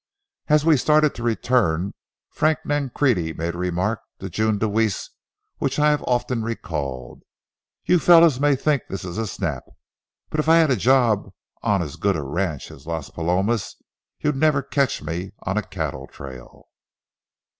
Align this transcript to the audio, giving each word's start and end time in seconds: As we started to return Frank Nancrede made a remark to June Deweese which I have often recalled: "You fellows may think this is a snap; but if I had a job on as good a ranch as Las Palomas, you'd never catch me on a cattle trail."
As 0.47 0.65
we 0.65 0.77
started 0.77 1.13
to 1.13 1.21
return 1.21 1.93
Frank 2.31 2.65
Nancrede 2.65 3.37
made 3.37 3.53
a 3.53 3.57
remark 3.59 3.99
to 4.17 4.31
June 4.31 4.57
Deweese 4.57 5.11
which 5.59 5.77
I 5.77 5.91
have 5.91 6.01
often 6.07 6.41
recalled: 6.41 7.21
"You 7.85 7.99
fellows 7.99 8.39
may 8.39 8.55
think 8.55 8.81
this 8.89 9.05
is 9.05 9.19
a 9.19 9.27
snap; 9.27 9.63
but 10.31 10.39
if 10.39 10.49
I 10.49 10.55
had 10.57 10.71
a 10.71 10.75
job 10.75 11.29
on 11.61 11.83
as 11.83 11.97
good 11.97 12.15
a 12.15 12.23
ranch 12.23 12.71
as 12.71 12.87
Las 12.87 13.11
Palomas, 13.11 13.75
you'd 14.19 14.35
never 14.37 14.63
catch 14.63 15.03
me 15.03 15.33
on 15.43 15.55
a 15.55 15.61
cattle 15.61 16.07
trail." 16.07 16.69